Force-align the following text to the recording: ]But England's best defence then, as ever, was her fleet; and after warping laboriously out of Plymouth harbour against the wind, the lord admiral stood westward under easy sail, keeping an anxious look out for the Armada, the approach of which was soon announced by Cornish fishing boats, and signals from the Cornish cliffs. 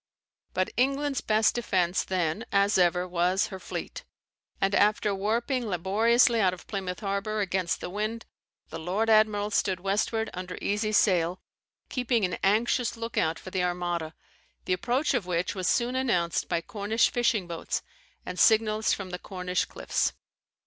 ]But 0.55 0.71
England's 0.77 1.21
best 1.21 1.53
defence 1.53 2.03
then, 2.03 2.43
as 2.51 2.79
ever, 2.79 3.07
was 3.07 3.49
her 3.53 3.59
fleet; 3.59 4.03
and 4.59 4.73
after 4.73 5.13
warping 5.13 5.67
laboriously 5.67 6.41
out 6.41 6.55
of 6.55 6.65
Plymouth 6.65 7.01
harbour 7.01 7.39
against 7.39 7.81
the 7.81 7.89
wind, 7.91 8.25
the 8.69 8.79
lord 8.79 9.11
admiral 9.11 9.51
stood 9.51 9.79
westward 9.79 10.31
under 10.33 10.57
easy 10.59 10.91
sail, 10.91 11.39
keeping 11.87 12.25
an 12.25 12.39
anxious 12.43 12.97
look 12.97 13.15
out 13.15 13.37
for 13.37 13.51
the 13.51 13.61
Armada, 13.63 14.15
the 14.65 14.73
approach 14.73 15.13
of 15.13 15.27
which 15.27 15.53
was 15.53 15.67
soon 15.67 15.95
announced 15.95 16.49
by 16.49 16.61
Cornish 16.61 17.11
fishing 17.11 17.45
boats, 17.45 17.83
and 18.25 18.39
signals 18.39 18.93
from 18.93 19.11
the 19.11 19.19
Cornish 19.19 19.65
cliffs. 19.65 20.13